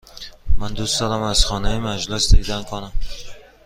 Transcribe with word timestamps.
من 0.57 0.73
دوست 0.73 0.99
دارم 0.99 1.21
از 1.21 1.45
خانه 1.45 1.79
مجلس 1.79 2.35
دیدن 2.35 2.63
کنم. 2.63 2.91